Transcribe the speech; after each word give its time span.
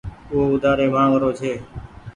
او 0.29 0.37
اوڍآري 0.49 0.87
مآنگ 0.93 1.13
رو 1.21 1.29
ڇي۔ 1.39 1.53